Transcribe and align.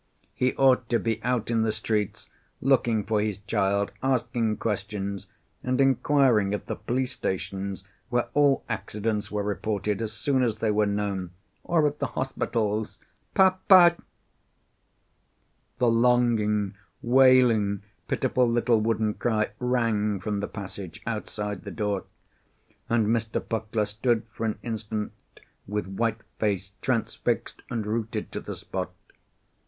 He 0.33 0.55
ought 0.55 0.89
to 0.89 0.97
be 0.97 1.21
out 1.21 1.51
in 1.51 1.61
the 1.61 1.71
streets 1.71 2.27
looking 2.59 3.03
for 3.03 3.21
his 3.21 3.37
child, 3.37 3.91
asking 4.01 4.57
questions, 4.57 5.27
and 5.63 5.79
enquiring 5.79 6.55
at 6.55 6.65
the 6.65 6.75
police 6.75 7.11
stations, 7.11 7.83
where 8.09 8.27
all 8.33 8.63
accidents 8.67 9.29
were 9.29 9.43
reported 9.43 10.01
as 10.01 10.11
soon 10.11 10.41
as 10.41 10.55
they 10.55 10.71
were 10.71 10.87
known, 10.87 11.33
or 11.63 11.85
at 11.85 11.99
the 11.99 12.07
hospitals. 12.17 12.99
"Pa 13.35 13.59
pa!" 13.67 13.91
The 15.77 15.87
longing, 15.91 16.73
wailing, 17.03 17.83
pitiful 18.07 18.49
little 18.49 18.81
wooden 18.81 19.13
cry 19.13 19.49
rang 19.59 20.19
from 20.19 20.39
the 20.39 20.47
passage, 20.47 20.99
outside 21.05 21.61
the 21.61 21.69
door, 21.69 22.05
and 22.89 23.05
Mr. 23.05 23.39
Puckler 23.39 23.85
stood 23.85 24.23
for 24.31 24.47
an 24.47 24.57
instant 24.63 25.11
with 25.67 25.85
white 25.85 26.21
face, 26.39 26.73
transfixed 26.81 27.61
and 27.69 27.85
rooted 27.85 28.31
to 28.31 28.39
the 28.39 28.55
spot. 28.55 28.91